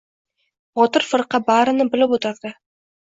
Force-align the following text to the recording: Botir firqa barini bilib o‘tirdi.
Botir 0.79 1.05
firqa 1.09 1.39
barini 1.49 1.87
bilib 1.97 2.17
o‘tirdi. 2.17 2.53